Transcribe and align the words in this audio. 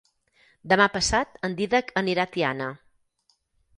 Demà 0.73 0.87
passat 0.95 1.37
en 1.49 1.55
Dídac 1.59 1.93
anirà 2.03 2.25
a 2.29 2.33
Tiana. 2.39 2.71